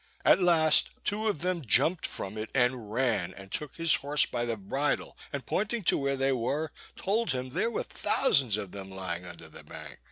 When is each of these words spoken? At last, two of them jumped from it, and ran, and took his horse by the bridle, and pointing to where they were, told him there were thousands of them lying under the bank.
At 0.25 0.41
last, 0.41 0.89
two 1.03 1.27
of 1.27 1.41
them 1.41 1.61
jumped 1.63 2.07
from 2.07 2.35
it, 2.35 2.49
and 2.55 2.91
ran, 2.91 3.35
and 3.35 3.51
took 3.51 3.75
his 3.75 3.93
horse 3.97 4.25
by 4.25 4.45
the 4.45 4.57
bridle, 4.57 5.15
and 5.31 5.45
pointing 5.45 5.83
to 5.83 5.97
where 5.99 6.17
they 6.17 6.31
were, 6.31 6.71
told 6.95 7.33
him 7.33 7.51
there 7.51 7.69
were 7.69 7.83
thousands 7.83 8.57
of 8.57 8.71
them 8.71 8.89
lying 8.89 9.25
under 9.27 9.47
the 9.47 9.63
bank. 9.63 9.99